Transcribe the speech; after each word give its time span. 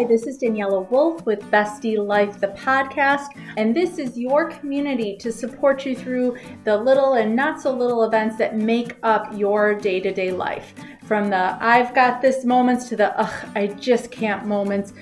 Hi, 0.00 0.06
this 0.06 0.26
is 0.26 0.38
Daniela 0.38 0.90
Wolf 0.90 1.26
with 1.26 1.42
Bestie 1.50 2.02
Life, 2.02 2.40
the 2.40 2.48
podcast, 2.48 3.26
and 3.58 3.76
this 3.76 3.98
is 3.98 4.18
your 4.18 4.50
community 4.50 5.14
to 5.18 5.30
support 5.30 5.84
you 5.84 5.94
through 5.94 6.38
the 6.64 6.74
little 6.74 7.16
and 7.16 7.36
not 7.36 7.60
so 7.60 7.70
little 7.70 8.04
events 8.04 8.38
that 8.38 8.56
make 8.56 8.96
up 9.02 9.30
your 9.36 9.74
day 9.74 10.00
to 10.00 10.10
day 10.10 10.32
life. 10.32 10.72
From 11.04 11.28
the 11.28 11.54
I've 11.60 11.94
got 11.94 12.22
this 12.22 12.46
moments 12.46 12.88
to 12.88 12.96
the 12.96 13.14
ugh, 13.20 13.48
I 13.54 13.66
just 13.66 14.10
can't 14.10 14.46
moments. 14.46 14.94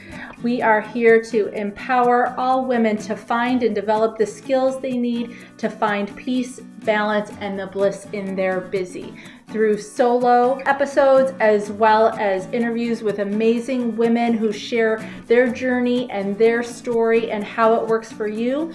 We 0.43 0.63
are 0.63 0.81
here 0.81 1.23
to 1.27 1.47
empower 1.51 2.35
all 2.37 2.65
women 2.65 2.97
to 2.97 3.15
find 3.15 3.63
and 3.63 3.77
develop 3.77 4.19
the 4.19 4.27
skills 4.27 4.81
they 4.81 4.97
need 4.97 5.37
to 5.59 5.71
find 5.71 6.17
peace, 6.17 6.59
balance, 6.59 7.31
and 7.41 7.57
the 7.57 7.69
bliss 7.69 8.09
in 8.13 8.35
their 8.35 8.61
busy 8.61 9.15
through 9.51 9.79
solo 9.79 10.59
episodes 10.67 11.33
as 11.41 11.71
well 11.71 12.09
as 12.19 12.47
interviews 12.53 13.03
with 13.03 13.19
amazing 13.19 13.97
women 13.97 14.35
who 14.35 14.53
share 14.53 14.99
their 15.27 15.49
journey 15.49 16.11
and 16.11 16.37
their 16.39 16.63
story 16.63 17.31
and 17.31 17.43
how 17.43 17.75
it 17.75 17.87
works 17.87 18.13
for 18.13 18.27
you. 18.27 18.73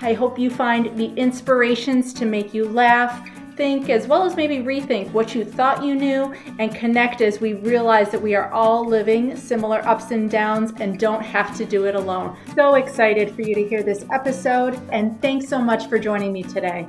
I 0.00 0.12
hope 0.12 0.38
you 0.38 0.50
find 0.50 0.96
the 0.96 1.12
inspirations 1.14 2.12
to 2.14 2.24
make 2.24 2.54
you 2.54 2.68
laugh, 2.68 3.28
think, 3.56 3.90
as 3.90 4.06
well 4.06 4.22
as 4.22 4.36
maybe 4.36 4.58
rethink 4.58 5.10
what 5.10 5.34
you 5.34 5.44
thought 5.44 5.82
you 5.82 5.96
knew 5.96 6.32
and 6.60 6.72
connect 6.72 7.20
as 7.20 7.40
we 7.40 7.54
realize 7.54 8.10
that 8.10 8.22
we 8.22 8.36
are 8.36 8.48
all 8.52 8.86
living 8.86 9.36
similar 9.36 9.86
ups 9.88 10.12
and 10.12 10.30
downs 10.30 10.72
and 10.78 11.00
don't 11.00 11.22
have 11.22 11.56
to 11.56 11.64
do 11.64 11.86
it 11.86 11.96
alone. 11.96 12.36
So 12.54 12.74
excited 12.76 13.34
for 13.34 13.42
you 13.42 13.56
to 13.56 13.68
hear 13.68 13.82
this 13.82 14.04
episode, 14.12 14.80
and 14.92 15.20
thanks 15.20 15.48
so 15.48 15.58
much 15.58 15.88
for 15.88 15.98
joining 15.98 16.32
me 16.32 16.44
today. 16.44 16.86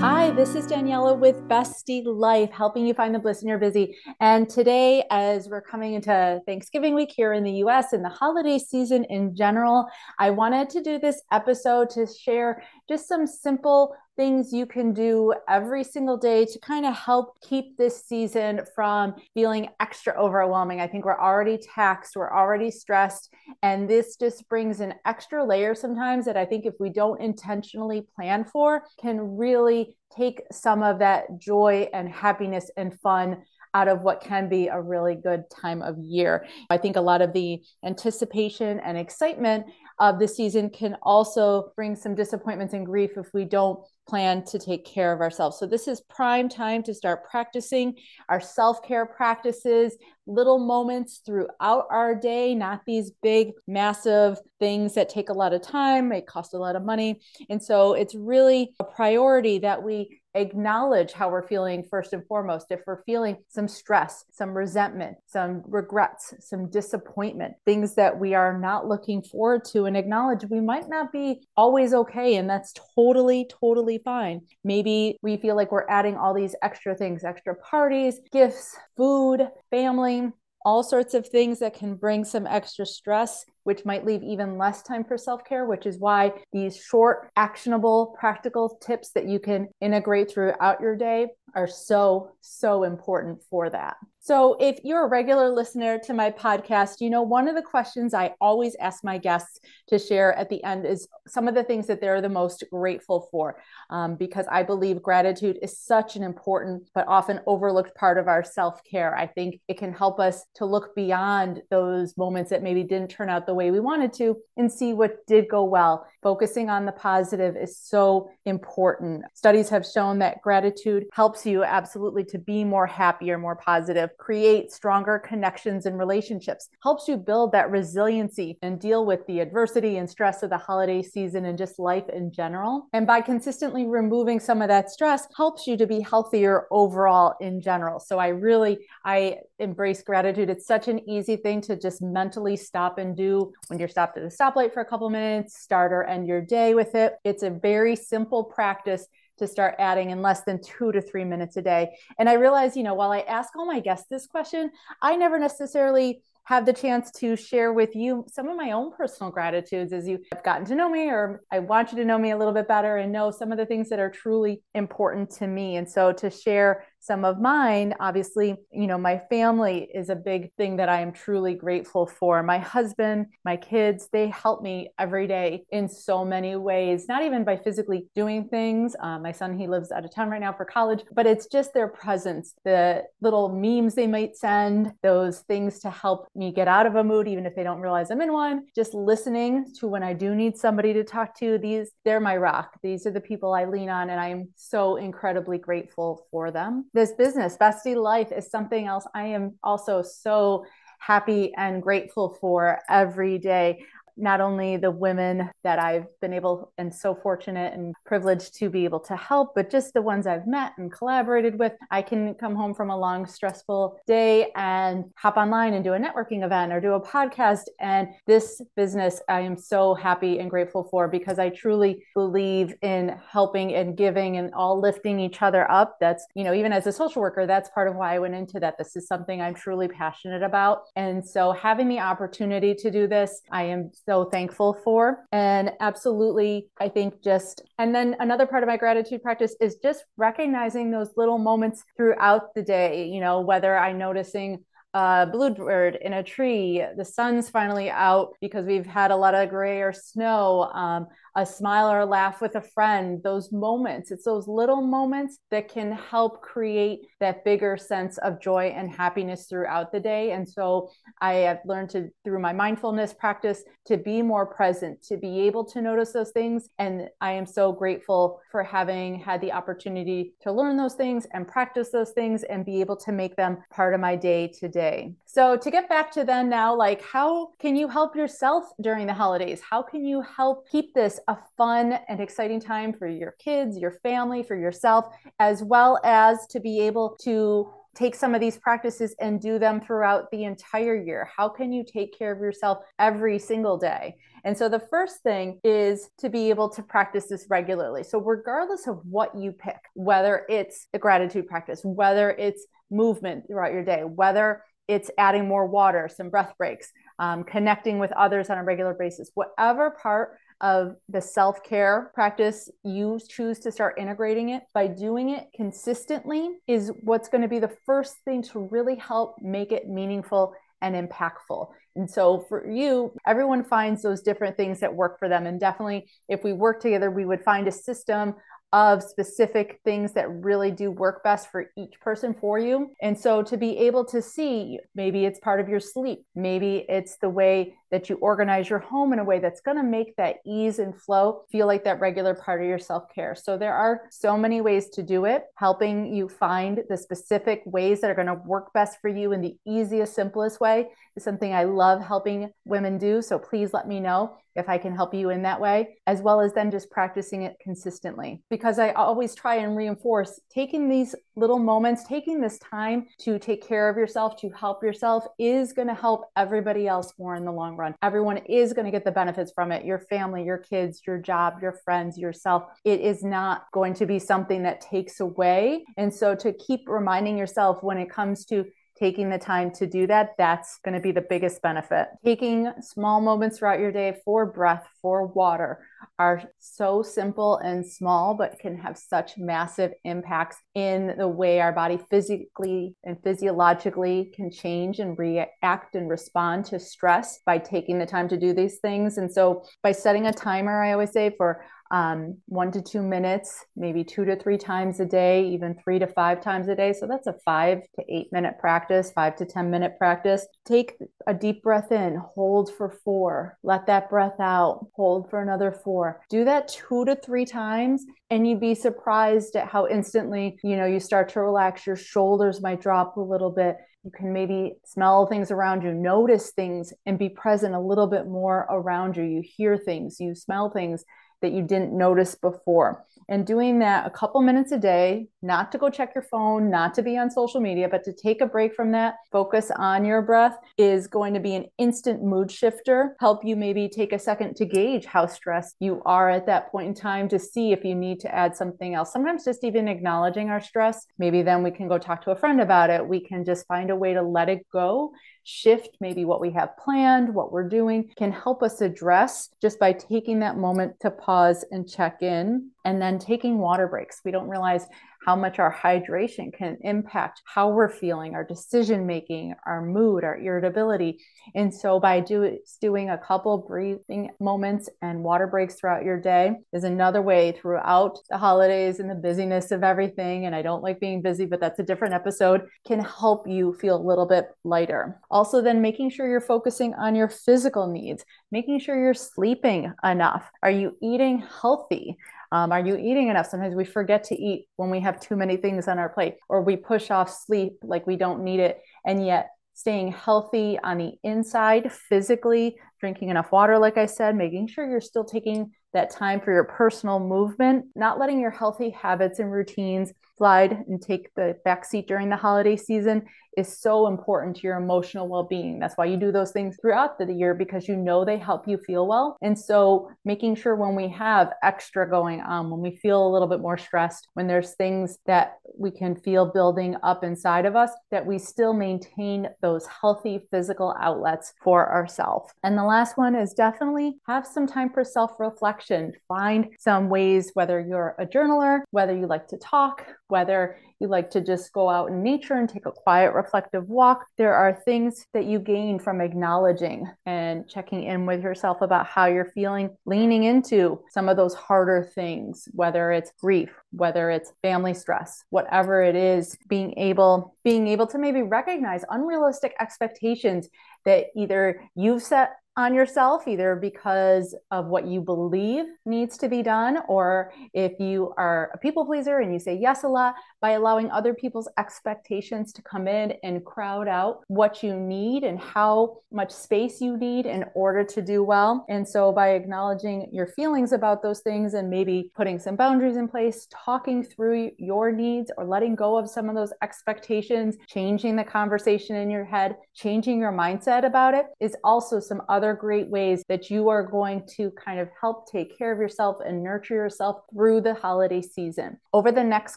Hi, 0.00 0.30
this 0.30 0.54
is 0.54 0.66
Daniela 0.66 1.18
with 1.18 1.48
Bestie 1.48 2.04
Life, 2.04 2.50
helping 2.50 2.86
you 2.86 2.92
find 2.92 3.14
the 3.14 3.18
bliss 3.18 3.40
in 3.40 3.48
your 3.48 3.58
busy. 3.58 3.96
And 4.20 4.46
today, 4.46 5.04
as 5.10 5.48
we're 5.48 5.62
coming 5.62 5.94
into 5.94 6.40
Thanksgiving 6.44 6.94
week 6.94 7.12
here 7.16 7.32
in 7.32 7.42
the 7.42 7.52
US 7.64 7.94
and 7.94 8.04
the 8.04 8.10
holiday 8.10 8.58
season 8.58 9.04
in 9.04 9.34
general, 9.34 9.88
I 10.18 10.30
wanted 10.30 10.68
to 10.70 10.82
do 10.82 10.98
this 10.98 11.22
episode 11.32 11.88
to 11.90 12.06
share 12.06 12.62
just 12.88 13.08
some 13.08 13.26
simple 13.26 13.96
things 14.16 14.52
you 14.52 14.66
can 14.66 14.92
do 14.92 15.34
every 15.48 15.84
single 15.84 16.16
day 16.16 16.44
to 16.46 16.58
kind 16.60 16.86
of 16.86 16.94
help 16.94 17.38
keep 17.40 17.76
this 17.76 18.04
season 18.04 18.60
from 18.74 19.14
feeling 19.34 19.68
extra 19.80 20.14
overwhelming. 20.14 20.80
I 20.80 20.86
think 20.86 21.04
we're 21.04 21.20
already 21.20 21.58
taxed, 21.58 22.16
we're 22.16 22.32
already 22.32 22.70
stressed, 22.70 23.32
and 23.66 23.90
this 23.90 24.14
just 24.14 24.48
brings 24.48 24.78
an 24.78 24.94
extra 25.04 25.44
layer 25.44 25.74
sometimes 25.74 26.24
that 26.26 26.36
I 26.36 26.44
think 26.44 26.66
if 26.66 26.74
we 26.78 26.88
don't 26.88 27.20
intentionally 27.20 28.06
plan 28.14 28.44
for, 28.44 28.84
can 29.02 29.36
really 29.36 29.96
take 30.16 30.40
some 30.52 30.84
of 30.84 31.00
that 31.00 31.36
joy 31.38 31.88
and 31.92 32.08
happiness 32.08 32.70
and 32.76 32.96
fun 33.00 33.42
out 33.74 33.88
of 33.88 34.02
what 34.02 34.20
can 34.20 34.48
be 34.48 34.68
a 34.68 34.80
really 34.80 35.16
good 35.16 35.50
time 35.50 35.82
of 35.82 35.98
year. 35.98 36.46
I 36.70 36.78
think 36.78 36.94
a 36.94 37.00
lot 37.00 37.22
of 37.22 37.32
the 37.32 37.60
anticipation 37.84 38.78
and 38.78 38.96
excitement 38.96 39.66
of 39.98 40.20
the 40.20 40.28
season 40.28 40.70
can 40.70 40.96
also 41.02 41.72
bring 41.74 41.96
some 41.96 42.14
disappointments 42.14 42.72
and 42.72 42.86
grief 42.86 43.16
if 43.16 43.34
we 43.34 43.44
don't 43.44 43.80
plan 44.06 44.44
to 44.44 44.58
take 44.58 44.84
care 44.84 45.12
of 45.12 45.20
ourselves. 45.20 45.58
So, 45.58 45.66
this 45.66 45.88
is 45.88 46.00
prime 46.02 46.48
time 46.48 46.82
to 46.84 46.94
start 46.94 47.28
practicing 47.28 47.96
our 48.28 48.40
self 48.40 48.82
care 48.82 49.06
practices, 49.06 49.96
little 50.26 50.58
moments 50.58 51.22
throughout 51.24 51.86
our 51.90 52.14
day, 52.14 52.54
not 52.54 52.82
these 52.86 53.10
big, 53.22 53.52
massive 53.66 54.38
things 54.58 54.94
that 54.94 55.08
take 55.08 55.28
a 55.28 55.34
lot 55.34 55.52
of 55.52 55.62
time, 55.62 56.08
may 56.08 56.20
cost 56.20 56.54
a 56.54 56.58
lot 56.58 56.76
of 56.76 56.84
money. 56.84 57.20
And 57.50 57.62
so, 57.62 57.94
it's 57.94 58.14
really 58.14 58.74
a 58.80 58.84
priority 58.84 59.58
that 59.60 59.82
we 59.82 60.20
acknowledge 60.36 61.12
how 61.12 61.30
we're 61.30 61.46
feeling 61.46 61.82
first 61.82 62.12
and 62.12 62.24
foremost. 62.26 62.66
If 62.70 62.80
we're 62.86 63.02
feeling 63.04 63.38
some 63.48 63.66
stress, 63.66 64.24
some 64.30 64.56
resentment, 64.56 65.16
some 65.26 65.62
regrets, 65.66 66.34
some 66.40 66.70
disappointment, 66.70 67.54
things 67.64 67.94
that 67.94 68.18
we 68.18 68.34
are 68.34 68.56
not 68.58 68.86
looking 68.86 69.22
forward 69.22 69.64
to, 69.66 69.86
and 69.86 69.96
acknowledge 69.96 70.44
we 70.48 70.60
might 70.60 70.88
not 70.88 71.10
be 71.10 71.46
always 71.56 71.94
okay. 71.94 72.36
And 72.36 72.48
that's 72.48 72.74
totally, 72.94 73.48
totally 73.60 73.95
fine. 73.98 74.42
Maybe 74.64 75.16
we 75.22 75.36
feel 75.36 75.56
like 75.56 75.72
we're 75.72 75.88
adding 75.88 76.16
all 76.16 76.34
these 76.34 76.54
extra 76.62 76.94
things, 76.94 77.24
extra 77.24 77.54
parties, 77.54 78.20
gifts, 78.32 78.76
food, 78.96 79.48
family, 79.70 80.30
all 80.66 80.82
sorts 80.82 81.14
of 81.14 81.28
things 81.28 81.60
that 81.60 81.74
can 81.74 81.94
bring 81.94 82.24
some 82.24 82.44
extra 82.44 82.84
stress, 82.84 83.44
which 83.62 83.84
might 83.84 84.04
leave 84.04 84.24
even 84.24 84.58
less 84.58 84.82
time 84.82 85.04
for 85.04 85.16
self 85.16 85.44
care, 85.44 85.64
which 85.64 85.86
is 85.86 85.98
why 85.98 86.32
these 86.52 86.76
short, 86.76 87.30
actionable, 87.36 88.16
practical 88.18 88.76
tips 88.84 89.10
that 89.12 89.28
you 89.28 89.38
can 89.38 89.68
integrate 89.80 90.28
throughout 90.28 90.80
your 90.80 90.96
day 90.96 91.28
are 91.56 91.66
so, 91.66 92.30
so 92.40 92.84
important 92.84 93.42
for 93.50 93.70
that. 93.70 93.96
So, 94.26 94.56
if 94.58 94.80
you're 94.82 95.04
a 95.04 95.08
regular 95.08 95.50
listener 95.50 96.00
to 96.00 96.12
my 96.12 96.32
podcast, 96.32 97.00
you 97.00 97.10
know, 97.10 97.22
one 97.22 97.46
of 97.46 97.54
the 97.54 97.62
questions 97.62 98.12
I 98.12 98.34
always 98.40 98.74
ask 98.80 99.04
my 99.04 99.18
guests 99.18 99.60
to 99.86 100.00
share 100.00 100.32
at 100.32 100.50
the 100.50 100.64
end 100.64 100.84
is 100.84 101.06
some 101.28 101.46
of 101.46 101.54
the 101.54 101.62
things 101.62 101.86
that 101.86 102.00
they're 102.00 102.20
the 102.20 102.28
most 102.28 102.64
grateful 102.72 103.28
for, 103.30 103.62
um, 103.88 104.16
because 104.16 104.44
I 104.50 104.64
believe 104.64 105.00
gratitude 105.00 105.60
is 105.62 105.78
such 105.78 106.16
an 106.16 106.24
important 106.24 106.90
but 106.92 107.06
often 107.06 107.38
overlooked 107.46 107.94
part 107.94 108.18
of 108.18 108.26
our 108.26 108.42
self 108.42 108.82
care. 108.82 109.16
I 109.16 109.28
think 109.28 109.60
it 109.68 109.78
can 109.78 109.92
help 109.92 110.18
us 110.18 110.44
to 110.56 110.64
look 110.64 110.96
beyond 110.96 111.62
those 111.70 112.16
moments 112.16 112.50
that 112.50 112.64
maybe 112.64 112.82
didn't 112.82 113.10
turn 113.10 113.30
out 113.30 113.46
the 113.46 113.54
way 113.54 113.70
we 113.70 113.78
wanted 113.78 114.12
to 114.14 114.38
and 114.56 114.72
see 114.72 114.92
what 114.92 115.24
did 115.28 115.48
go 115.48 115.62
well. 115.62 116.04
Focusing 116.20 116.68
on 116.68 116.84
the 116.84 116.90
positive 116.90 117.56
is 117.56 117.78
so 117.78 118.28
important. 118.44 119.22
Studies 119.34 119.68
have 119.68 119.86
shown 119.86 120.18
that 120.18 120.42
gratitude 120.42 121.04
helps 121.12 121.45
you 121.46 121.64
absolutely 121.64 122.24
to 122.24 122.38
be 122.38 122.64
more 122.64 122.86
happier, 122.86 123.38
more 123.38 123.56
positive 123.56 124.10
create 124.18 124.72
stronger 124.72 125.18
connections 125.18 125.86
and 125.86 125.98
relationships, 125.98 126.68
helps 126.82 127.08
you 127.08 127.16
build 127.16 127.52
that 127.52 127.70
resiliency 127.70 128.58
and 128.62 128.80
deal 128.80 129.06
with 129.06 129.26
the 129.26 129.40
adversity 129.40 129.96
and 129.96 130.08
stress 130.08 130.42
of 130.42 130.50
the 130.50 130.58
holiday 130.58 131.02
season 131.02 131.44
and 131.44 131.56
just 131.56 131.78
life 131.78 132.08
in 132.08 132.30
general. 132.32 132.88
And 132.92 133.06
by 133.06 133.20
consistently 133.20 133.86
removing 133.86 134.40
some 134.40 134.62
of 134.62 134.68
that 134.68 134.90
stress, 134.90 135.26
helps 135.36 135.66
you 135.66 135.76
to 135.76 135.86
be 135.86 136.00
healthier 136.00 136.66
overall 136.70 137.34
in 137.40 137.60
general. 137.60 138.00
So 138.00 138.18
I 138.18 138.28
really, 138.28 138.78
I 139.04 139.38
embrace 139.58 140.02
gratitude. 140.02 140.50
It's 140.50 140.66
such 140.66 140.88
an 140.88 141.08
easy 141.08 141.36
thing 141.36 141.60
to 141.62 141.76
just 141.76 142.02
mentally 142.02 142.56
stop 142.56 142.98
and 142.98 143.16
do 143.16 143.52
when 143.68 143.78
you're 143.78 143.88
stopped 143.88 144.18
at 144.18 144.24
a 144.24 144.28
stoplight 144.28 144.74
for 144.74 144.80
a 144.80 144.84
couple 144.84 145.08
minutes, 145.10 145.58
start 145.58 145.92
or 145.92 146.04
end 146.04 146.26
your 146.26 146.40
day 146.40 146.74
with 146.74 146.94
it. 146.94 147.14
It's 147.24 147.42
a 147.42 147.50
very 147.50 147.96
simple 147.96 148.44
practice 148.44 149.06
to 149.38 149.46
start 149.46 149.74
adding 149.78 150.10
in 150.10 150.22
less 150.22 150.42
than 150.42 150.60
two 150.62 150.92
to 150.92 151.00
three 151.00 151.24
minutes 151.24 151.56
a 151.56 151.62
day. 151.62 151.96
And 152.18 152.28
I 152.28 152.34
realize, 152.34 152.76
you 152.76 152.82
know, 152.82 152.94
while 152.94 153.12
I 153.12 153.20
ask 153.20 153.54
all 153.56 153.66
my 153.66 153.80
guests 153.80 154.06
this 154.08 154.26
question, 154.26 154.70
I 155.02 155.16
never 155.16 155.38
necessarily 155.38 156.22
have 156.44 156.64
the 156.64 156.72
chance 156.72 157.10
to 157.10 157.34
share 157.34 157.72
with 157.72 157.96
you 157.96 158.24
some 158.32 158.48
of 158.48 158.56
my 158.56 158.70
own 158.70 158.92
personal 158.92 159.32
gratitudes 159.32 159.92
as 159.92 160.06
you 160.06 160.20
have 160.32 160.44
gotten 160.44 160.64
to 160.64 160.76
know 160.76 160.88
me, 160.88 161.08
or 161.08 161.42
I 161.50 161.58
want 161.58 161.90
you 161.90 161.98
to 161.98 162.04
know 162.04 162.18
me 162.18 162.30
a 162.30 162.36
little 162.36 162.54
bit 162.54 162.68
better 162.68 162.98
and 162.98 163.12
know 163.12 163.32
some 163.32 163.50
of 163.50 163.58
the 163.58 163.66
things 163.66 163.88
that 163.88 163.98
are 163.98 164.10
truly 164.10 164.62
important 164.74 165.28
to 165.32 165.48
me. 165.48 165.74
And 165.74 165.90
so 165.90 166.12
to 166.12 166.30
share 166.30 166.84
some 167.00 167.24
of 167.24 167.40
mine, 167.40 167.94
obviously, 168.00 168.56
you 168.72 168.86
know, 168.86 168.98
my 168.98 169.18
family 169.30 169.88
is 169.94 170.10
a 170.10 170.16
big 170.16 170.52
thing 170.54 170.76
that 170.76 170.88
I 170.88 171.00
am 171.00 171.12
truly 171.12 171.54
grateful 171.54 172.06
for. 172.06 172.42
My 172.42 172.58
husband, 172.58 173.26
my 173.44 173.56
kids, 173.56 174.08
they 174.12 174.28
help 174.28 174.62
me 174.62 174.90
every 174.98 175.28
day 175.28 175.64
in 175.70 175.88
so 175.88 176.24
many 176.24 176.56
ways, 176.56 177.06
not 177.08 177.22
even 177.22 177.44
by 177.44 177.58
physically 177.58 178.08
doing 178.14 178.48
things. 178.48 178.96
Um, 178.98 179.22
my 179.22 179.30
son, 179.30 179.56
he 179.56 179.68
lives 179.68 179.92
out 179.92 180.04
of 180.04 180.12
town 180.12 180.30
right 180.30 180.40
now 180.40 180.52
for 180.52 180.64
college, 180.64 181.04
but 181.12 181.26
it's 181.26 181.46
just 181.46 181.72
their 181.72 181.88
presence, 181.88 182.54
the 182.64 183.04
little 183.20 183.50
memes 183.50 183.94
they 183.94 184.08
might 184.08 184.36
send, 184.36 184.92
those 185.02 185.40
things 185.40 185.78
to 185.80 185.90
help 185.90 186.26
me 186.34 186.50
get 186.50 186.66
out 186.66 186.86
of 186.86 186.96
a 186.96 187.04
mood, 187.04 187.28
even 187.28 187.46
if 187.46 187.54
they 187.54 187.62
don't 187.62 187.80
realize 187.80 188.10
I'm 188.10 188.20
in 188.20 188.32
one. 188.32 188.66
Just 188.74 188.94
listening 188.94 189.72
to 189.78 189.86
when 189.86 190.02
I 190.02 190.12
do 190.12 190.34
need 190.34 190.56
somebody 190.56 190.92
to 190.94 191.04
talk 191.04 191.38
to, 191.38 191.58
these, 191.58 191.90
they're 192.04 192.20
my 192.20 192.36
rock. 192.36 192.78
These 192.82 193.06
are 193.06 193.12
the 193.12 193.20
people 193.20 193.54
I 193.54 193.64
lean 193.66 193.88
on, 193.88 194.10
and 194.10 194.20
I 194.20 194.28
am 194.28 194.48
so 194.56 194.96
incredibly 194.96 195.58
grateful 195.58 196.26
for 196.30 196.50
them 196.50 196.85
this 196.92 197.12
business, 197.12 197.56
Bestie 197.56 198.00
Life, 198.00 198.32
is 198.32 198.50
something 198.50 198.86
else 198.86 199.06
I 199.14 199.26
am 199.26 199.54
also 199.62 200.02
so 200.02 200.64
happy 200.98 201.52
and 201.56 201.82
grateful 201.82 202.36
for 202.40 202.80
every 202.88 203.38
day 203.38 203.84
not 204.16 204.40
only 204.40 204.76
the 204.76 204.90
women 204.90 205.50
that 205.64 205.78
I've 205.78 206.06
been 206.20 206.32
able 206.32 206.72
and 206.78 206.94
so 206.94 207.14
fortunate 207.14 207.74
and 207.74 207.94
privileged 208.04 208.54
to 208.56 208.70
be 208.70 208.84
able 208.84 209.00
to 209.00 209.16
help, 209.16 209.54
but 209.54 209.70
just 209.70 209.94
the 209.94 210.02
ones 210.02 210.26
I've 210.26 210.46
met 210.46 210.72
and 210.78 210.90
collaborated 210.92 211.58
with. 211.58 211.72
I 211.90 212.02
can 212.02 212.34
come 212.34 212.54
home 212.54 212.74
from 212.74 212.90
a 212.90 212.98
long, 212.98 213.26
stressful 213.26 213.98
day 214.06 214.50
and 214.56 215.04
hop 215.16 215.36
online 215.36 215.74
and 215.74 215.84
do 215.84 215.94
a 215.94 215.98
networking 215.98 216.44
event 216.44 216.72
or 216.72 216.80
do 216.80 216.94
a 216.94 217.00
podcast. 217.00 217.64
And 217.80 218.08
this 218.26 218.62
business, 218.76 219.20
I 219.28 219.40
am 219.40 219.56
so 219.56 219.94
happy 219.94 220.38
and 220.38 220.50
grateful 220.50 220.84
for 220.90 221.08
because 221.08 221.38
I 221.38 221.50
truly 221.50 222.04
believe 222.14 222.74
in 222.82 223.18
helping 223.30 223.74
and 223.74 223.96
giving 223.96 224.36
and 224.36 224.52
all 224.54 224.80
lifting 224.80 225.20
each 225.20 225.42
other 225.42 225.70
up. 225.70 225.96
That's, 226.00 226.26
you 226.34 226.44
know, 226.44 226.54
even 226.54 226.72
as 226.72 226.86
a 226.86 226.92
social 226.92 227.22
worker, 227.22 227.46
that's 227.46 227.70
part 227.70 227.88
of 227.88 227.96
why 227.96 228.14
I 228.14 228.18
went 228.18 228.34
into 228.34 228.60
that. 228.60 228.78
This 228.78 228.96
is 228.96 229.06
something 229.06 229.40
I'm 229.40 229.54
truly 229.54 229.88
passionate 229.88 230.42
about. 230.42 230.84
And 230.96 231.26
so 231.26 231.52
having 231.52 231.88
the 231.88 232.00
opportunity 232.00 232.74
to 232.74 232.90
do 232.90 233.06
this, 233.06 233.42
I 233.50 233.64
am 233.64 233.90
so 234.06 234.24
thankful 234.24 234.74
for. 234.84 235.26
And 235.32 235.72
absolutely, 235.80 236.68
I 236.78 236.88
think 236.88 237.22
just, 237.22 237.62
and 237.78 237.94
then 237.94 238.16
another 238.20 238.46
part 238.46 238.62
of 238.62 238.68
my 238.68 238.76
gratitude 238.76 239.22
practice 239.22 239.54
is 239.60 239.76
just 239.76 240.04
recognizing 240.16 240.90
those 240.90 241.10
little 241.16 241.38
moments 241.38 241.84
throughout 241.96 242.54
the 242.54 242.62
day, 242.62 243.06
you 243.08 243.20
know, 243.20 243.40
whether 243.40 243.76
I'm 243.76 243.98
noticing 243.98 244.64
a 244.94 245.26
bluebird 245.30 245.96
in 245.96 246.14
a 246.14 246.22
tree, 246.22 246.82
the 246.96 247.04
sun's 247.04 247.50
finally 247.50 247.90
out 247.90 248.30
because 248.40 248.64
we've 248.64 248.86
had 248.86 249.10
a 249.10 249.16
lot 249.16 249.34
of 249.34 249.50
gray 249.50 249.82
or 249.82 249.92
snow, 249.92 250.62
um, 250.72 251.06
a 251.36 251.44
smile 251.44 251.90
or 251.90 252.00
a 252.00 252.06
laugh 252.06 252.40
with 252.40 252.54
a 252.54 252.62
friend, 252.62 253.22
those 253.22 253.52
moments. 253.52 254.10
It's 254.10 254.24
those 254.24 254.48
little 254.48 254.80
moments 254.80 255.38
that 255.50 255.68
can 255.68 255.92
help 255.92 256.40
create 256.40 257.06
that 257.20 257.44
bigger 257.44 257.76
sense 257.76 258.16
of 258.18 258.40
joy 258.40 258.72
and 258.74 258.90
happiness 258.90 259.46
throughout 259.46 259.92
the 259.92 260.00
day. 260.00 260.32
And 260.32 260.48
so 260.48 260.90
I 261.20 261.34
have 261.34 261.60
learned 261.66 261.90
to, 261.90 262.08
through 262.24 262.40
my 262.40 262.54
mindfulness 262.54 263.12
practice, 263.12 263.62
to 263.86 263.98
be 263.98 264.22
more 264.22 264.46
present, 264.46 265.02
to 265.04 265.18
be 265.18 265.40
able 265.40 265.64
to 265.66 265.82
notice 265.82 266.12
those 266.12 266.30
things. 266.30 266.70
And 266.78 267.08
I 267.20 267.32
am 267.32 267.44
so 267.44 267.70
grateful 267.70 268.40
for 268.50 268.64
having 268.64 269.20
had 269.20 269.42
the 269.42 269.52
opportunity 269.52 270.32
to 270.40 270.52
learn 270.52 270.78
those 270.78 270.94
things 270.94 271.26
and 271.34 271.46
practice 271.46 271.90
those 271.90 272.12
things 272.12 272.44
and 272.44 272.64
be 272.64 272.80
able 272.80 272.96
to 272.96 273.12
make 273.12 273.36
them 273.36 273.58
part 273.70 273.92
of 273.92 274.00
my 274.00 274.16
day 274.16 274.48
today. 274.48 275.12
So 275.36 275.54
to 275.54 275.70
get 275.70 275.86
back 275.86 276.10
to 276.12 276.24
then 276.24 276.48
now, 276.48 276.74
like 276.74 277.02
how 277.02 277.50
can 277.58 277.76
you 277.76 277.88
help 277.88 278.16
yourself 278.16 278.64
during 278.80 279.06
the 279.06 279.12
holidays? 279.12 279.60
How 279.60 279.82
can 279.82 280.02
you 280.02 280.22
help 280.22 280.66
keep 280.70 280.94
this 280.94 281.20
a 281.28 281.36
fun 281.58 281.98
and 282.08 282.20
exciting 282.20 282.58
time 282.58 282.94
for 282.94 283.06
your 283.06 283.32
kids, 283.32 283.76
your 283.76 283.90
family, 284.02 284.42
for 284.42 284.56
yourself, 284.56 285.14
as 285.38 285.62
well 285.62 286.00
as 286.04 286.46
to 286.46 286.58
be 286.58 286.80
able 286.80 287.18
to 287.24 287.70
take 287.94 288.14
some 288.14 288.34
of 288.34 288.40
these 288.40 288.56
practices 288.56 289.14
and 289.20 289.38
do 289.38 289.58
them 289.58 289.78
throughout 289.78 290.30
the 290.30 290.44
entire 290.44 290.96
year? 290.96 291.28
How 291.36 291.50
can 291.50 291.70
you 291.70 291.84
take 291.84 292.16
care 292.16 292.32
of 292.32 292.40
yourself 292.40 292.78
every 292.98 293.38
single 293.38 293.76
day? 293.76 294.16
And 294.44 294.56
so 294.56 294.70
the 294.70 294.80
first 294.80 295.22
thing 295.22 295.60
is 295.62 296.08
to 296.20 296.30
be 296.30 296.48
able 296.48 296.70
to 296.70 296.82
practice 296.82 297.26
this 297.26 297.44
regularly. 297.50 298.04
So, 298.04 298.20
regardless 298.20 298.86
of 298.86 299.00
what 299.04 299.36
you 299.36 299.52
pick, 299.52 299.80
whether 299.92 300.46
it's 300.48 300.86
a 300.94 300.98
gratitude 300.98 301.46
practice, 301.46 301.82
whether 301.84 302.30
it's 302.30 302.66
movement 302.90 303.46
throughout 303.46 303.72
your 303.74 303.84
day, 303.84 304.02
whether 304.02 304.62
it's 304.88 305.10
adding 305.18 305.48
more 305.48 305.66
water, 305.66 306.08
some 306.08 306.30
breath 306.30 306.52
breaks, 306.58 306.92
um, 307.18 307.44
connecting 307.44 307.98
with 307.98 308.12
others 308.12 308.50
on 308.50 308.58
a 308.58 308.64
regular 308.64 308.94
basis, 308.94 309.30
whatever 309.34 309.90
part 309.90 310.38
of 310.60 310.96
the 311.08 311.20
self 311.20 311.62
care 311.62 312.10
practice 312.14 312.70
you 312.82 313.18
choose 313.28 313.58
to 313.58 313.70
start 313.70 313.98
integrating 313.98 314.50
it 314.50 314.62
by 314.72 314.86
doing 314.86 315.30
it 315.30 315.46
consistently 315.54 316.50
is 316.66 316.90
what's 317.02 317.28
going 317.28 317.42
to 317.42 317.48
be 317.48 317.58
the 317.58 317.76
first 317.84 318.16
thing 318.24 318.42
to 318.42 318.60
really 318.70 318.96
help 318.96 319.36
make 319.42 319.72
it 319.72 319.88
meaningful 319.88 320.54
and 320.80 320.94
impactful. 320.94 321.68
And 321.94 322.10
so 322.10 322.44
for 322.48 322.70
you, 322.70 323.12
everyone 323.26 323.64
finds 323.64 324.02
those 324.02 324.22
different 324.22 324.56
things 324.56 324.80
that 324.80 324.94
work 324.94 325.18
for 325.18 325.28
them. 325.28 325.46
And 325.46 325.58
definitely, 325.58 326.08
if 326.28 326.44
we 326.44 326.52
work 326.52 326.80
together, 326.80 327.10
we 327.10 327.24
would 327.24 327.42
find 327.42 327.66
a 327.66 327.72
system 327.72 328.34
of 328.72 329.02
specific 329.02 329.80
things 329.84 330.12
that 330.12 330.30
really 330.30 330.70
do 330.70 330.90
work 330.90 331.22
best 331.22 331.50
for 331.50 331.70
each 331.76 331.98
person 332.00 332.34
for 332.34 332.58
you. 332.58 332.90
And 333.00 333.18
so 333.18 333.42
to 333.42 333.56
be 333.56 333.78
able 333.78 334.04
to 334.06 334.20
see 334.20 334.78
maybe 334.94 335.24
it's 335.24 335.38
part 335.40 335.60
of 335.60 335.68
your 335.68 335.80
sleep, 335.80 336.24
maybe 336.34 336.84
it's 336.88 337.16
the 337.16 337.28
way 337.28 337.74
that 337.90 338.10
you 338.10 338.16
organize 338.16 338.68
your 338.68 338.80
home 338.80 339.12
in 339.12 339.20
a 339.20 339.24
way 339.24 339.38
that's 339.38 339.60
going 339.60 339.76
to 339.76 339.82
make 339.82 340.16
that 340.16 340.36
ease 340.44 340.80
and 340.80 341.00
flow 341.00 341.42
feel 341.50 341.66
like 341.66 341.84
that 341.84 342.00
regular 342.00 342.34
part 342.34 342.60
of 342.60 342.68
your 342.68 342.78
self 342.78 343.04
care. 343.14 343.34
So 343.34 343.56
there 343.56 343.74
are 343.74 344.02
so 344.10 344.36
many 344.36 344.60
ways 344.60 344.90
to 344.90 345.02
do 345.02 345.24
it, 345.24 345.44
helping 345.54 346.12
you 346.12 346.28
find 346.28 346.82
the 346.88 346.96
specific 346.96 347.62
ways 347.64 348.00
that 348.00 348.10
are 348.10 348.14
going 348.14 348.26
to 348.26 348.34
work 348.34 348.72
best 348.72 348.98
for 349.00 349.08
you 349.08 349.32
in 349.32 349.40
the 349.40 349.56
easiest, 349.64 350.14
simplest 350.14 350.60
way 350.60 350.88
is 351.14 351.22
something 351.22 351.54
I 351.54 351.64
love 351.64 352.04
helping 352.04 352.50
women 352.64 352.98
do. 352.98 353.22
So 353.22 353.38
please 353.38 353.72
let 353.72 353.86
me 353.86 354.00
know 354.00 354.36
if 354.56 354.68
I 354.68 354.78
can 354.78 354.94
help 354.94 355.14
you 355.14 355.30
in 355.30 355.42
that 355.42 355.60
way, 355.60 355.96
as 356.06 356.20
well 356.20 356.40
as 356.40 356.52
then 356.52 356.70
just 356.70 356.90
practicing 356.90 357.42
it 357.42 357.56
consistently. 357.60 358.42
Because 358.50 358.78
I 358.78 358.92
always 358.92 359.34
try 359.34 359.56
and 359.56 359.76
reinforce 359.76 360.40
taking 360.50 360.88
these 360.88 361.14
little 361.36 361.58
moments, 361.58 362.04
taking 362.04 362.40
this 362.40 362.58
time 362.58 363.06
to 363.18 363.38
take 363.38 363.66
care 363.66 363.88
of 363.88 363.96
yourself, 363.96 364.36
to 364.38 364.50
help 364.50 364.82
yourself 364.82 365.24
is 365.38 365.72
going 365.72 365.88
to 365.88 365.94
help 365.94 366.24
everybody 366.36 366.88
else 366.88 367.12
more 367.18 367.34
in 367.34 367.44
the 367.44 367.52
long 367.52 367.76
run. 367.76 367.94
Everyone 368.02 368.38
is 368.38 368.72
going 368.72 368.86
to 368.86 368.90
get 368.90 369.04
the 369.04 369.10
benefits 369.10 369.52
from 369.54 369.72
it 369.72 369.84
your 369.84 369.98
family, 369.98 370.44
your 370.44 370.58
kids, 370.58 371.02
your 371.06 371.18
job, 371.18 371.58
your 371.60 371.72
friends, 371.84 372.18
yourself. 372.18 372.64
It 372.84 373.00
is 373.00 373.22
not 373.22 373.64
going 373.72 373.94
to 373.94 374.06
be 374.06 374.18
something 374.18 374.62
that 374.62 374.80
takes 374.80 375.20
away. 375.20 375.84
And 375.96 376.12
so 376.12 376.34
to 376.36 376.52
keep 376.52 376.88
reminding 376.88 377.36
yourself 377.36 377.82
when 377.82 377.98
it 377.98 378.10
comes 378.10 378.44
to 378.46 378.64
taking 378.98 379.30
the 379.30 379.38
time 379.38 379.70
to 379.72 379.86
do 379.86 380.06
that, 380.06 380.30
that's 380.38 380.78
going 380.84 380.94
to 380.94 381.00
be 381.00 381.12
the 381.12 381.20
biggest 381.28 381.62
benefit. 381.62 382.08
Taking 382.24 382.72
small 382.80 383.20
moments 383.20 383.58
throughout 383.58 383.80
your 383.80 383.92
day 383.92 384.16
for 384.24 384.46
breath, 384.46 384.86
for 385.02 385.26
water 385.26 385.80
are 386.18 386.42
so 386.58 387.02
simple 387.02 387.58
and 387.58 387.86
small, 387.86 388.34
but 388.34 388.58
can 388.58 388.76
have 388.78 388.96
such 388.96 389.36
massive 389.36 389.92
impacts 390.04 390.56
in 390.74 391.14
the 391.18 391.28
way 391.28 391.60
our 391.60 391.72
body 391.72 391.98
physically 392.10 392.94
and 393.04 393.22
physiologically 393.22 394.32
can 394.34 394.50
change 394.50 394.98
and 394.98 395.18
react 395.18 395.94
and 395.94 396.08
respond 396.08 396.64
to 396.64 396.78
stress 396.78 397.40
by 397.44 397.58
taking 397.58 397.98
the 397.98 398.06
time 398.06 398.28
to 398.28 398.36
do 398.36 398.54
these 398.54 398.78
things. 398.78 399.18
And 399.18 399.30
so, 399.30 399.64
by 399.82 399.92
setting 399.92 400.26
a 400.26 400.32
timer, 400.32 400.82
I 400.82 400.92
always 400.92 401.12
say 401.12 401.34
for 401.36 401.64
um, 401.90 402.38
one 402.46 402.72
to 402.72 402.82
two 402.82 403.02
minutes, 403.02 403.64
maybe 403.76 404.02
two 404.02 404.24
to 404.24 404.36
three 404.36 404.58
times 404.58 405.00
a 405.00 405.04
day, 405.04 405.46
even 405.48 405.76
three 405.82 405.98
to 405.98 406.06
five 406.06 406.40
times 406.40 406.68
a 406.68 406.74
day. 406.74 406.92
So 406.92 407.06
that's 407.06 407.26
a 407.26 407.34
five 407.44 407.82
to 407.94 408.04
eight 408.08 408.32
minute 408.32 408.58
practice, 408.58 409.12
five 409.12 409.36
to 409.36 409.44
10 409.44 409.70
minute 409.70 409.96
practice. 409.98 410.46
Take 410.64 410.94
a 411.26 411.34
deep 411.34 411.62
breath 411.62 411.92
in, 411.92 412.16
hold 412.34 412.74
for 412.74 412.90
four, 413.04 413.58
let 413.62 413.86
that 413.86 414.10
breath 414.10 414.40
out, 414.40 414.86
hold 414.94 415.30
for 415.30 415.40
another 415.40 415.70
four. 415.70 416.20
Do 416.28 416.44
that 416.44 416.68
two 416.68 417.04
to 417.04 417.16
three 417.16 417.44
times, 417.44 418.04
and 418.30 418.46
you'd 418.46 418.60
be 418.60 418.74
surprised 418.74 419.54
at 419.56 419.68
how 419.68 419.86
instantly, 419.86 420.58
you 420.64 420.76
know, 420.76 420.86
you 420.86 421.00
start 421.00 421.28
to 421.30 421.40
relax. 421.40 421.86
Your 421.86 421.96
shoulders 421.96 422.60
might 422.60 422.80
drop 422.80 423.16
a 423.16 423.20
little 423.20 423.50
bit. 423.50 423.76
You 424.02 424.12
can 424.12 424.32
maybe 424.32 424.74
smell 424.84 425.26
things 425.26 425.50
around 425.50 425.82
you, 425.82 425.92
notice 425.92 426.50
things, 426.50 426.92
and 427.06 427.18
be 427.18 427.28
present 427.28 427.74
a 427.74 427.80
little 427.80 428.06
bit 428.06 428.28
more 428.28 428.66
around 428.70 429.16
you. 429.16 429.24
You 429.24 429.42
hear 429.44 429.76
things, 429.76 430.20
you 430.20 430.34
smell 430.36 430.70
things 430.70 431.04
that 431.42 431.52
you 431.52 431.62
didn't 431.62 431.96
notice 431.96 432.34
before. 432.34 433.04
And 433.28 433.46
doing 433.46 433.80
that 433.80 434.06
a 434.06 434.10
couple 434.10 434.40
minutes 434.42 434.72
a 434.72 434.78
day, 434.78 435.28
not 435.46 435.70
to 435.72 435.78
go 435.78 435.88
check 435.88 436.12
your 436.14 436.22
phone, 436.22 436.68
not 436.68 436.92
to 436.94 437.02
be 437.02 437.16
on 437.16 437.30
social 437.30 437.60
media, 437.60 437.88
but 437.88 438.04
to 438.04 438.12
take 438.12 438.40
a 438.40 438.46
break 438.46 438.74
from 438.74 438.92
that, 438.92 439.14
focus 439.30 439.70
on 439.76 440.04
your 440.04 440.22
breath 440.22 440.56
is 440.76 441.06
going 441.06 441.32
to 441.34 441.40
be 441.40 441.54
an 441.54 441.66
instant 441.78 442.22
mood 442.22 442.50
shifter. 442.50 443.16
Help 443.20 443.44
you 443.44 443.56
maybe 443.56 443.88
take 443.88 444.12
a 444.12 444.18
second 444.18 444.56
to 444.56 444.64
gauge 444.64 445.06
how 445.06 445.26
stressed 445.26 445.76
you 445.78 446.02
are 446.04 446.28
at 446.28 446.46
that 446.46 446.70
point 446.70 446.88
in 446.88 446.94
time 446.94 447.28
to 447.28 447.38
see 447.38 447.72
if 447.72 447.84
you 447.84 447.94
need 447.94 448.20
to 448.20 448.34
add 448.34 448.56
something 448.56 448.94
else. 448.94 449.12
Sometimes 449.12 449.44
just 449.44 449.64
even 449.64 449.88
acknowledging 449.88 450.50
our 450.50 450.60
stress, 450.60 451.06
maybe 451.18 451.42
then 451.42 451.62
we 451.62 451.70
can 451.70 451.88
go 451.88 451.98
talk 451.98 452.22
to 452.24 452.32
a 452.32 452.36
friend 452.36 452.60
about 452.60 452.90
it. 452.90 453.06
We 453.06 453.20
can 453.20 453.44
just 453.44 453.66
find 453.66 453.90
a 453.90 453.96
way 453.96 454.14
to 454.14 454.22
let 454.22 454.48
it 454.48 454.66
go 454.72 455.12
shift 455.46 455.96
maybe 456.00 456.24
what 456.24 456.40
we 456.40 456.50
have 456.50 456.76
planned, 456.76 457.32
what 457.32 457.52
we're 457.52 457.68
doing, 457.68 458.10
can 458.16 458.32
help 458.32 458.64
us 458.64 458.80
address 458.80 459.48
just 459.62 459.78
by 459.78 459.92
taking 459.92 460.40
that 460.40 460.58
moment 460.58 460.98
to 460.98 461.08
pause 461.08 461.64
and 461.70 461.88
check 461.88 462.20
in 462.20 462.70
and 462.84 463.00
then 463.00 463.18
taking 463.18 463.58
water 463.58 463.86
breaks. 463.86 464.20
We 464.24 464.32
don't 464.32 464.48
realize 464.48 464.86
how 465.26 465.34
much 465.34 465.58
our 465.58 465.74
hydration 465.74 466.56
can 466.56 466.78
impact 466.82 467.42
how 467.44 467.68
we're 467.68 467.88
feeling, 467.88 468.34
our 468.34 468.44
decision 468.44 469.06
making, 469.06 469.54
our 469.66 469.84
mood, 469.84 470.22
our 470.22 470.38
irritability. 470.38 471.18
And 471.56 471.74
so, 471.74 471.98
by 471.98 472.20
do, 472.20 472.58
doing 472.80 473.10
a 473.10 473.18
couple 473.18 473.58
breathing 473.58 474.30
moments 474.38 474.88
and 475.02 475.24
water 475.24 475.48
breaks 475.48 475.74
throughout 475.74 476.04
your 476.04 476.20
day 476.20 476.52
is 476.72 476.84
another 476.84 477.20
way 477.20 477.52
throughout 477.60 478.18
the 478.30 478.38
holidays 478.38 479.00
and 479.00 479.10
the 479.10 479.16
busyness 479.16 479.72
of 479.72 479.82
everything. 479.82 480.46
And 480.46 480.54
I 480.54 480.62
don't 480.62 480.82
like 480.82 481.00
being 481.00 481.22
busy, 481.22 481.44
but 481.44 481.58
that's 481.58 481.80
a 481.80 481.84
different 481.84 482.14
episode, 482.14 482.68
can 482.86 483.00
help 483.00 483.48
you 483.48 483.74
feel 483.80 483.96
a 483.96 484.08
little 484.08 484.26
bit 484.26 484.46
lighter. 484.62 485.20
Also, 485.28 485.60
then 485.60 485.82
making 485.82 486.10
sure 486.10 486.28
you're 486.28 486.40
focusing 486.40 486.94
on 486.94 487.16
your 487.16 487.28
physical 487.28 487.88
needs, 487.88 488.24
making 488.52 488.78
sure 488.78 488.96
you're 488.96 489.12
sleeping 489.12 489.92
enough. 490.04 490.48
Are 490.62 490.70
you 490.70 490.96
eating 491.02 491.42
healthy? 491.60 492.16
Um, 492.56 492.72
are 492.72 492.80
you 492.80 492.96
eating 492.96 493.28
enough? 493.28 493.48
Sometimes 493.48 493.74
we 493.74 493.84
forget 493.84 494.24
to 494.24 494.34
eat 494.34 494.66
when 494.76 494.88
we 494.88 495.00
have 495.00 495.20
too 495.20 495.36
many 495.36 495.58
things 495.58 495.88
on 495.88 495.98
our 495.98 496.08
plate, 496.08 496.36
or 496.48 496.62
we 496.62 496.76
push 496.76 497.10
off 497.10 497.30
sleep 497.30 497.74
like 497.82 498.06
we 498.06 498.16
don't 498.16 498.42
need 498.44 498.60
it. 498.60 498.80
And 499.04 499.24
yet, 499.24 499.50
staying 499.74 500.12
healthy 500.12 500.78
on 500.82 500.96
the 500.96 501.12
inside, 501.22 501.92
physically, 501.92 502.78
drinking 502.98 503.28
enough 503.28 503.52
water, 503.52 503.78
like 503.78 503.98
I 503.98 504.06
said, 504.06 504.34
making 504.34 504.68
sure 504.68 504.88
you're 504.88 505.02
still 505.02 505.26
taking 505.26 505.72
that 505.92 506.08
time 506.08 506.40
for 506.40 506.50
your 506.50 506.64
personal 506.64 507.20
movement, 507.20 507.84
not 507.94 508.18
letting 508.18 508.40
your 508.40 508.50
healthy 508.50 508.88
habits 508.88 509.38
and 509.38 509.52
routines 509.52 510.14
slide 510.36 510.84
and 510.88 511.00
take 511.00 511.34
the 511.34 511.56
backseat 511.66 512.06
during 512.06 512.28
the 512.28 512.36
holiday 512.36 512.76
season 512.76 513.26
is 513.56 513.80
so 513.80 514.06
important 514.06 514.54
to 514.56 514.62
your 514.62 514.76
emotional 514.76 515.28
well-being. 515.28 515.78
That's 515.78 515.96
why 515.96 516.04
you 516.04 516.18
do 516.18 516.30
those 516.30 516.50
things 516.50 516.76
throughout 516.80 517.18
the 517.18 517.32
year 517.32 517.54
because 517.54 517.88
you 517.88 517.96
know 517.96 518.24
they 518.24 518.36
help 518.36 518.68
you 518.68 518.76
feel 518.76 519.06
well. 519.06 519.38
And 519.40 519.58
so 519.58 520.10
making 520.24 520.56
sure 520.56 520.76
when 520.76 520.94
we 520.94 521.08
have 521.08 521.52
extra 521.62 522.08
going 522.08 522.42
on, 522.42 522.70
when 522.70 522.80
we 522.80 522.96
feel 522.96 523.26
a 523.26 523.32
little 523.32 523.48
bit 523.48 523.60
more 523.60 523.78
stressed, 523.78 524.28
when 524.34 524.46
there's 524.46 524.74
things 524.74 525.18
that 525.26 525.54
we 525.78 525.90
can 525.90 526.14
feel 526.14 526.44
building 526.44 526.96
up 527.02 527.24
inside 527.24 527.64
of 527.64 527.76
us, 527.76 527.90
that 528.10 528.26
we 528.26 528.38
still 528.38 528.74
maintain 528.74 529.48
those 529.62 529.86
healthy 529.86 530.40
physical 530.50 530.94
outlets 531.00 531.54
for 531.62 531.90
ourselves. 531.90 532.52
And 532.62 532.76
the 532.76 532.84
last 532.84 533.16
one 533.16 533.34
is 533.34 533.54
definitely 533.54 534.18
have 534.26 534.46
some 534.46 534.66
time 534.66 534.90
for 534.90 535.02
self-reflection. 535.02 536.12
Find 536.28 536.68
some 536.78 537.08
ways 537.08 537.52
whether 537.54 537.80
you're 537.80 538.14
a 538.18 538.26
journaler, 538.26 538.80
whether 538.90 539.16
you 539.16 539.26
like 539.26 539.48
to 539.48 539.56
talk, 539.56 540.06
whether 540.28 540.76
you 540.98 541.08
like 541.08 541.30
to 541.30 541.40
just 541.40 541.72
go 541.72 541.88
out 541.90 542.08
in 542.08 542.22
nature 542.22 542.54
and 542.54 542.68
take 542.68 542.86
a 542.86 542.92
quiet, 542.92 543.34
reflective 543.34 543.88
walk. 543.88 544.26
There 544.38 544.54
are 544.54 544.80
things 544.84 545.26
that 545.34 545.44
you 545.44 545.58
gain 545.58 545.98
from 545.98 546.20
acknowledging 546.20 547.06
and 547.26 547.68
checking 547.68 548.04
in 548.04 548.24
with 548.24 548.42
yourself 548.42 548.80
about 548.80 549.06
how 549.06 549.26
you're 549.26 549.52
feeling, 549.54 549.96
leaning 550.06 550.44
into 550.44 551.02
some 551.10 551.28
of 551.28 551.36
those 551.36 551.54
harder 551.54 552.10
things, 552.14 552.68
whether 552.72 553.12
it's 553.12 553.32
grief, 553.40 553.70
whether 553.90 554.30
it's 554.30 554.52
family 554.62 554.94
stress, 554.94 555.44
whatever 555.50 556.02
it 556.02 556.16
is, 556.16 556.56
being 556.68 556.98
able 556.98 557.54
being 557.64 557.88
able 557.88 558.06
to 558.06 558.18
maybe 558.18 558.42
recognize 558.42 559.04
unrealistic 559.10 559.74
expectations 559.80 560.68
that 561.04 561.26
either 561.34 561.82
you've 561.94 562.22
set 562.22 562.56
on 562.76 562.94
yourself, 562.94 563.48
either 563.48 563.74
because 563.74 564.54
of 564.70 564.86
what 564.86 565.06
you 565.06 565.20
believe 565.20 565.86
needs 566.04 566.36
to 566.38 566.48
be 566.48 566.62
done, 566.62 566.98
or 567.08 567.52
if 567.72 567.98
you 567.98 568.34
are 568.36 568.70
a 568.74 568.78
people 568.78 569.06
pleaser 569.06 569.38
and 569.38 569.52
you 569.52 569.58
say 569.58 569.74
yes 569.74 570.04
a 570.04 570.08
lot, 570.08 570.34
by 570.60 570.72
allowing 570.72 571.10
other 571.10 571.32
people's 571.32 571.68
expectations 571.78 572.72
to 572.74 572.82
come 572.82 573.08
in 573.08 573.32
and 573.42 573.64
crowd 573.64 574.08
out 574.08 574.40
what 574.48 574.82
you 574.82 574.94
need 574.94 575.42
and 575.42 575.58
how 575.58 576.18
much 576.30 576.50
space 576.50 577.00
you 577.00 577.16
need 577.16 577.46
in 577.46 577.64
order 577.74 578.04
to 578.04 578.20
do 578.20 578.44
well. 578.44 578.84
And 578.90 579.08
so, 579.08 579.32
by 579.32 579.50
acknowledging 579.50 580.28
your 580.30 580.46
feelings 580.46 580.92
about 580.92 581.22
those 581.22 581.40
things 581.40 581.72
and 581.74 581.88
maybe 581.88 582.30
putting 582.36 582.58
some 582.58 582.76
boundaries 582.76 583.16
in 583.16 583.26
place, 583.26 583.66
talking 583.70 584.22
through 584.22 584.72
your 584.76 585.12
needs 585.12 585.50
or 585.56 585.64
letting 585.64 585.94
go 585.94 586.18
of 586.18 586.28
some 586.28 586.50
of 586.50 586.54
those 586.54 586.72
expectations, 586.82 587.76
changing 587.86 588.36
the 588.36 588.44
conversation 588.44 589.16
in 589.16 589.30
your 589.30 589.44
head, 589.44 589.76
changing 589.94 590.40
your 590.40 590.52
mindset 590.52 591.06
about 591.06 591.32
it 591.32 591.46
is 591.60 591.74
also 591.82 592.20
some 592.20 592.42
other 592.50 592.65
other 592.66 592.74
great 592.74 593.08
ways 593.08 593.44
that 593.48 593.70
you 593.70 593.88
are 593.88 594.02
going 594.02 594.44
to 594.56 594.72
kind 594.72 594.98
of 594.98 595.08
help 595.20 595.50
take 595.50 595.78
care 595.78 595.92
of 595.92 595.98
yourself 595.98 596.38
and 596.44 596.62
nurture 596.62 596.94
yourself 596.94 597.42
through 597.52 597.80
the 597.80 597.94
holiday 597.94 598.42
season. 598.42 598.98
Over 599.12 599.30
the 599.30 599.44
next 599.44 599.76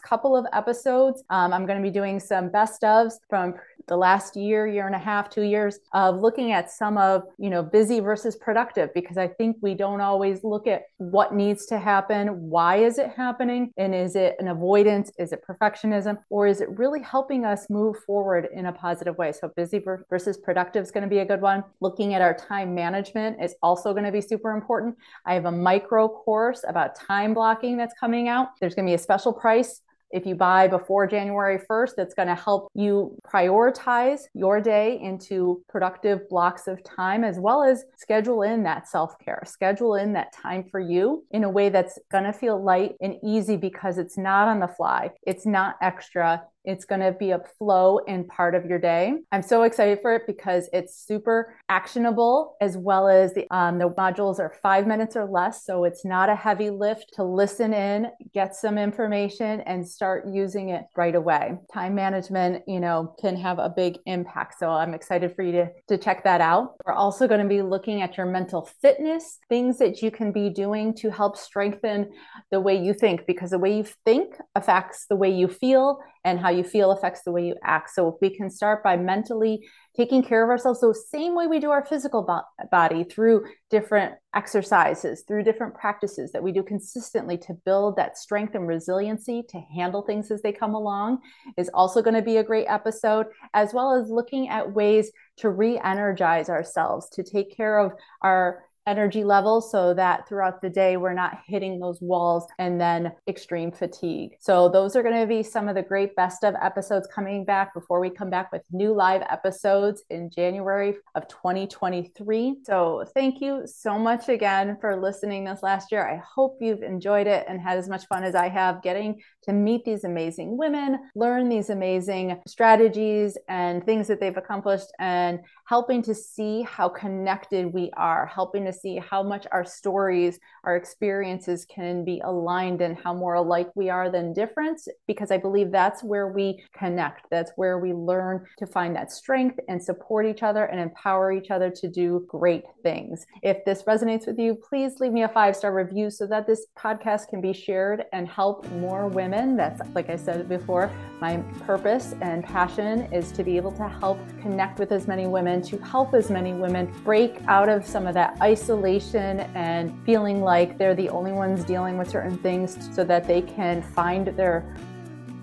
couple 0.00 0.36
of 0.36 0.44
episodes, 0.52 1.22
um, 1.30 1.52
I'm 1.52 1.66
going 1.66 1.78
to 1.78 1.82
be 1.82 1.92
doing 1.92 2.18
some 2.18 2.48
best 2.50 2.82
ofs 2.82 3.14
from 3.28 3.54
the 3.90 3.96
last 3.96 4.36
year, 4.36 4.66
year 4.66 4.86
and 4.86 4.94
a 4.94 4.98
half, 4.98 5.28
two 5.28 5.42
years 5.42 5.80
of 5.92 6.20
looking 6.20 6.52
at 6.52 6.70
some 6.70 6.96
of, 6.96 7.24
you 7.36 7.50
know, 7.50 7.62
busy 7.62 8.00
versus 8.00 8.36
productive, 8.36 8.94
because 8.94 9.18
I 9.18 9.26
think 9.26 9.56
we 9.60 9.74
don't 9.74 10.00
always 10.00 10.44
look 10.44 10.66
at 10.68 10.84
what 10.96 11.34
needs 11.34 11.66
to 11.66 11.78
happen, 11.78 12.48
why 12.48 12.76
is 12.76 12.98
it 12.98 13.10
happening, 13.10 13.72
and 13.76 13.94
is 13.94 14.14
it 14.16 14.36
an 14.38 14.48
avoidance, 14.48 15.10
is 15.18 15.32
it 15.32 15.44
perfectionism, 15.46 16.18
or 16.30 16.46
is 16.46 16.60
it 16.60 16.78
really 16.78 17.02
helping 17.02 17.44
us 17.44 17.68
move 17.68 17.96
forward 18.06 18.48
in 18.54 18.66
a 18.66 18.72
positive 18.72 19.18
way? 19.18 19.32
So 19.32 19.52
busy 19.56 19.84
versus 20.08 20.38
productive 20.38 20.84
is 20.84 20.92
going 20.92 21.04
to 21.04 21.10
be 21.10 21.18
a 21.18 21.24
good 21.24 21.40
one. 21.40 21.64
Looking 21.80 22.14
at 22.14 22.22
our 22.22 22.32
time 22.32 22.74
management 22.74 23.42
is 23.42 23.56
also 23.60 23.92
going 23.92 24.04
to 24.04 24.12
be 24.12 24.20
super 24.20 24.52
important. 24.52 24.96
I 25.26 25.34
have 25.34 25.46
a 25.46 25.52
micro 25.52 26.08
course 26.08 26.64
about 26.66 26.94
time 26.94 27.34
blocking 27.34 27.76
that's 27.76 27.94
coming 27.98 28.28
out. 28.28 28.50
There's 28.60 28.76
going 28.76 28.86
to 28.86 28.90
be 28.90 28.94
a 28.94 28.98
special 28.98 29.32
price 29.32 29.82
if 30.10 30.26
you 30.26 30.34
buy 30.34 30.68
before 30.68 31.06
January 31.06 31.58
1st, 31.70 31.90
that's 31.96 32.14
going 32.14 32.28
to 32.28 32.34
help 32.34 32.70
you 32.74 33.16
prioritize 33.26 34.22
your 34.34 34.60
day 34.60 34.98
into 35.00 35.62
productive 35.68 36.28
blocks 36.28 36.66
of 36.66 36.82
time, 36.82 37.24
as 37.24 37.38
well 37.38 37.62
as 37.62 37.84
schedule 37.96 38.42
in 38.42 38.62
that 38.64 38.88
self 38.88 39.18
care, 39.18 39.42
schedule 39.46 39.94
in 39.94 40.12
that 40.14 40.32
time 40.32 40.64
for 40.70 40.80
you 40.80 41.24
in 41.30 41.44
a 41.44 41.50
way 41.50 41.68
that's 41.68 41.98
going 42.10 42.24
to 42.24 42.32
feel 42.32 42.62
light 42.62 42.94
and 43.00 43.16
easy 43.24 43.56
because 43.56 43.98
it's 43.98 44.18
not 44.18 44.48
on 44.48 44.60
the 44.60 44.68
fly, 44.68 45.10
it's 45.26 45.46
not 45.46 45.76
extra, 45.80 46.42
it's 46.64 46.84
going 46.84 47.00
to 47.00 47.12
be 47.12 47.30
a 47.30 47.40
flow 47.58 48.00
and 48.06 48.26
part 48.28 48.54
of 48.54 48.64
your 48.66 48.78
day. 48.78 49.14
I'm 49.32 49.42
so 49.42 49.62
excited 49.62 50.00
for 50.02 50.14
it 50.14 50.22
because 50.26 50.68
it's 50.72 50.94
super 50.94 51.54
actionable 51.68 52.56
as 52.60 52.76
well 52.76 53.08
as 53.08 53.34
the, 53.34 53.46
um, 53.50 53.78
the 53.78 53.88
modules 53.88 54.38
are 54.38 54.54
five 54.62 54.86
minutes 54.86 55.16
or 55.16 55.24
less. 55.24 55.64
So 55.64 55.84
it's 55.84 56.04
not 56.04 56.28
a 56.28 56.34
heavy 56.34 56.70
lift 56.70 57.12
to 57.14 57.24
listen 57.24 57.72
in, 57.72 58.08
get 58.34 58.54
some 58.54 58.78
information, 58.78 59.60
and 59.62 59.86
start 59.86 60.26
using 60.28 60.70
it 60.70 60.84
right 60.96 61.14
away. 61.14 61.58
Time 61.72 61.94
management, 61.94 62.62
you 62.66 62.80
know, 62.80 63.14
can 63.20 63.36
have 63.36 63.58
a 63.58 63.68
big 63.68 63.98
impact. 64.06 64.58
So 64.58 64.70
I'm 64.70 64.94
excited 64.94 65.34
for 65.34 65.42
you 65.42 65.52
to, 65.52 65.70
to 65.88 65.98
check 65.98 66.24
that 66.24 66.40
out. 66.40 66.74
We're 66.84 66.92
also 66.92 67.26
going 67.26 67.40
to 67.40 67.48
be 67.48 67.62
looking 67.62 68.02
at 68.02 68.16
your 68.16 68.26
mental 68.26 68.68
fitness, 68.82 69.38
things 69.48 69.78
that 69.78 70.02
you 70.02 70.10
can 70.10 70.32
be 70.32 70.50
doing 70.50 70.94
to 70.96 71.10
help 71.10 71.36
strengthen 71.36 72.10
the 72.50 72.60
way 72.60 72.76
you 72.76 72.92
think, 72.92 73.26
because 73.26 73.50
the 73.50 73.58
way 73.58 73.76
you 73.76 73.86
think 74.04 74.34
affects 74.54 75.06
the 75.08 75.16
way 75.16 75.30
you 75.30 75.48
feel 75.48 76.00
and 76.24 76.38
how 76.38 76.50
you 76.50 76.62
feel 76.62 76.90
affects 76.90 77.22
the 77.22 77.32
way 77.32 77.46
you 77.46 77.54
act. 77.64 77.90
So 77.90 78.08
if 78.08 78.16
we 78.20 78.34
can 78.34 78.50
start 78.50 78.82
by 78.84 78.96
mentally 78.96 79.66
taking 79.96 80.22
care 80.22 80.44
of 80.44 80.50
ourselves 80.50 80.80
the 80.80 80.94
same 80.94 81.34
way 81.34 81.46
we 81.46 81.60
do 81.60 81.70
our 81.70 81.84
physical 81.84 82.22
bo- 82.22 82.66
body 82.70 83.04
through 83.04 83.46
different 83.70 84.14
exercises, 84.34 85.24
through 85.26 85.42
different 85.44 85.74
practices 85.74 86.30
that 86.32 86.42
we 86.42 86.52
do 86.52 86.62
consistently 86.62 87.38
to 87.38 87.54
build 87.64 87.96
that 87.96 88.18
strength 88.18 88.54
and 88.54 88.68
resiliency 88.68 89.42
to 89.48 89.60
handle 89.74 90.02
things 90.02 90.30
as 90.30 90.42
they 90.42 90.52
come 90.52 90.74
along 90.74 91.18
is 91.56 91.70
also 91.72 92.02
going 92.02 92.14
to 92.14 92.22
be 92.22 92.36
a 92.36 92.44
great 92.44 92.66
episode, 92.66 93.26
as 93.54 93.72
well 93.72 93.92
as 93.94 94.10
looking 94.10 94.48
at 94.48 94.72
ways 94.72 95.10
to 95.38 95.48
re-energize 95.48 96.48
ourselves, 96.48 97.08
to 97.10 97.22
take 97.22 97.56
care 97.56 97.78
of 97.78 97.92
our 98.22 98.64
energy 98.90 99.22
levels 99.22 99.70
so 99.70 99.94
that 99.94 100.26
throughout 100.28 100.60
the 100.60 100.68
day 100.68 100.96
we're 100.96 101.14
not 101.14 101.38
hitting 101.46 101.78
those 101.78 102.00
walls 102.00 102.44
and 102.58 102.80
then 102.80 103.12
extreme 103.28 103.70
fatigue. 103.70 104.36
So 104.40 104.68
those 104.68 104.96
are 104.96 105.02
going 105.04 105.20
to 105.20 105.28
be 105.28 105.44
some 105.44 105.68
of 105.68 105.76
the 105.76 105.82
great 105.82 106.16
best 106.16 106.42
of 106.42 106.56
episodes 106.60 107.06
coming 107.06 107.44
back 107.44 107.72
before 107.72 108.00
we 108.00 108.10
come 108.10 108.30
back 108.30 108.50
with 108.50 108.62
new 108.72 108.92
live 108.92 109.22
episodes 109.30 110.02
in 110.10 110.28
January 110.28 110.96
of 111.14 111.28
2023. 111.28 112.56
So 112.64 113.04
thank 113.14 113.40
you 113.40 113.62
so 113.66 113.96
much 113.96 114.28
again 114.28 114.76
for 114.80 115.00
listening 115.00 115.44
this 115.44 115.62
last 115.62 115.92
year. 115.92 116.04
I 116.08 116.16
hope 116.16 116.58
you've 116.60 116.82
enjoyed 116.82 117.28
it 117.28 117.46
and 117.48 117.60
had 117.60 117.78
as 117.78 117.88
much 117.88 118.06
fun 118.06 118.24
as 118.24 118.34
I 118.34 118.48
have 118.48 118.82
getting 118.82 119.22
to 119.44 119.52
meet 119.52 119.84
these 119.84 120.02
amazing 120.02 120.56
women, 120.56 120.98
learn 121.14 121.48
these 121.48 121.70
amazing 121.70 122.40
strategies 122.48 123.38
and 123.48 123.86
things 123.86 124.08
that 124.08 124.18
they've 124.18 124.36
accomplished 124.36 124.88
and 124.98 125.38
helping 125.66 126.02
to 126.02 126.14
see 126.14 126.62
how 126.62 126.88
connected 126.88 127.72
we 127.72 127.92
are, 127.96 128.26
helping 128.26 128.64
to 128.64 128.72
see 128.80 128.98
how 128.98 129.22
much 129.22 129.46
our 129.52 129.64
stories, 129.64 130.38
our 130.64 130.76
experiences 130.76 131.64
can 131.64 132.04
be 132.04 132.20
aligned 132.24 132.80
and 132.80 132.96
how 132.96 133.14
more 133.14 133.34
alike 133.34 133.70
we 133.74 133.90
are 133.90 134.10
than 134.10 134.32
different. 134.32 134.80
Because 135.06 135.30
I 135.30 135.36
believe 135.36 135.70
that's 135.70 136.02
where 136.02 136.28
we 136.28 136.62
connect. 136.76 137.26
That's 137.30 137.52
where 137.56 137.78
we 137.78 137.92
learn 137.92 138.46
to 138.58 138.66
find 138.66 138.94
that 138.96 139.12
strength 139.12 139.58
and 139.68 139.82
support 139.82 140.26
each 140.26 140.42
other 140.42 140.64
and 140.64 140.80
empower 140.80 141.32
each 141.32 141.50
other 141.50 141.70
to 141.70 141.88
do 141.88 142.24
great 142.28 142.64
things. 142.82 143.24
If 143.42 143.64
this 143.64 143.84
resonates 143.84 144.26
with 144.26 144.38
you, 144.38 144.54
please 144.54 145.00
leave 145.00 145.12
me 145.12 145.22
a 145.22 145.28
five 145.28 145.56
star 145.56 145.74
review 145.74 146.10
so 146.10 146.26
that 146.26 146.46
this 146.46 146.66
podcast 146.78 147.28
can 147.28 147.40
be 147.40 147.52
shared 147.52 148.04
and 148.12 148.28
help 148.28 148.68
more 148.72 149.08
women. 149.08 149.56
That's, 149.56 149.80
like 149.94 150.10
I 150.10 150.16
said 150.16 150.48
before, 150.48 150.90
my 151.20 151.38
purpose 151.66 152.14
and 152.20 152.42
passion 152.44 153.12
is 153.12 153.32
to 153.32 153.44
be 153.44 153.56
able 153.56 153.72
to 153.72 153.88
help 153.88 154.18
connect 154.40 154.78
with 154.78 154.92
as 154.92 155.06
many 155.06 155.26
women 155.26 155.62
to 155.62 155.78
help 155.78 156.14
as 156.14 156.30
many 156.30 156.52
women 156.52 156.92
break 157.04 157.36
out 157.46 157.68
of 157.68 157.86
some 157.86 158.06
of 158.06 158.14
that 158.14 158.36
isolation 158.70 159.40
and 159.56 159.92
feeling 160.06 160.42
like 160.42 160.78
they're 160.78 160.94
the 160.94 161.08
only 161.08 161.32
ones 161.32 161.64
dealing 161.64 161.98
with 161.98 162.08
certain 162.08 162.38
things 162.38 162.78
so 162.94 163.02
that 163.02 163.26
they 163.26 163.42
can 163.42 163.82
find 163.82 164.28
their 164.28 164.76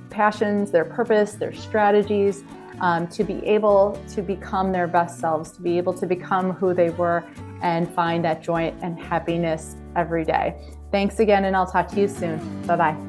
passions, 0.10 0.72
their 0.72 0.86
purpose, 0.86 1.34
their 1.34 1.53
strategies, 1.53 2.43
um, 2.79 3.05
to 3.10 3.25
be 3.25 3.46
able 3.46 4.01
to 4.07 4.22
become 4.22 4.72
their 4.72 4.88
best 4.88 5.19
selves, 5.19 5.51
to 5.51 5.62
be 5.62 5.77
able 5.77 5.93
to 5.93 6.05
become 6.05 6.51
who 6.51 6.74
they 6.74 6.89
were 6.91 7.22
and 7.62 7.93
find 7.93 8.24
that 8.24 8.41
joy 8.41 8.74
and 8.81 8.98
happiness 8.98 9.75
every 9.98 10.24
day. 10.24 10.55
Thanks 10.89 11.19
again, 11.19 11.46
and 11.46 11.55
I'll 11.55 11.69
talk 11.69 11.89
to 11.89 12.00
you 12.00 12.07
soon. 12.07 12.39
Bye 12.65 12.77
bye. 12.77 13.07